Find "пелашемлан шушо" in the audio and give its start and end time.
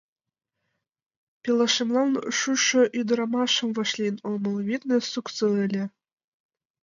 1.41-2.81